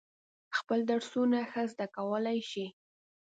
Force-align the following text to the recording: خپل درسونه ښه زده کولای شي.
خپل 0.57 0.79
درسونه 0.91 1.39
ښه 1.51 1.63
زده 1.71 1.87
کولای 1.95 2.39
شي. 2.51 2.65